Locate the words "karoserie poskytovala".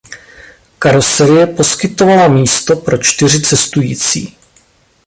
0.79-2.27